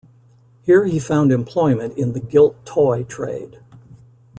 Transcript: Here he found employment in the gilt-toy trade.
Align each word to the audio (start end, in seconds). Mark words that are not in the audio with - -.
Here 0.63 0.85
he 0.85 0.97
found 0.97 1.31
employment 1.31 1.95
in 1.95 2.13
the 2.13 2.19
gilt-toy 2.19 3.03
trade. 3.03 3.59